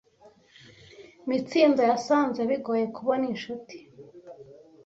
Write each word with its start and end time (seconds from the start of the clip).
Mitsindo 1.27 1.81
yasanze 1.91 2.41
bigoye 2.49 2.85
kubona 2.95 3.23
inshuti. 3.31 3.77